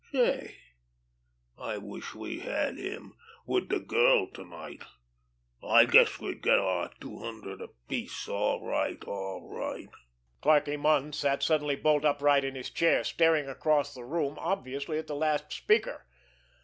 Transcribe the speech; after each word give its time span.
Say, 0.11 0.55
I 1.59 1.77
wish 1.77 2.15
we 2.15 2.39
had 2.39 2.79
him 2.79 3.13
wid 3.45 3.69
de 3.69 3.79
girl 3.79 4.25
to 4.31 4.43
night—I 4.43 5.85
guess 5.85 6.19
we'd 6.19 6.41
get 6.41 6.57
our 6.57 6.89
two 6.99 7.19
hundred 7.19 7.61
apiece, 7.61 8.27
all 8.27 8.65
right, 8.65 8.97
all 9.03 9.47
right." 9.47 9.89
Clarkie 10.41 10.79
Munn 10.79 11.13
sat 11.13 11.43
suddenly 11.43 11.75
bolt 11.75 12.03
upright 12.03 12.43
in 12.43 12.55
his 12.55 12.71
chair, 12.71 13.03
staring 13.03 13.47
across 13.47 13.93
the 13.93 14.03
room, 14.03 14.37
obviously 14.39 14.97
at 14.97 15.05
the 15.05 15.13
last 15.15 15.53
speaker. 15.53 16.07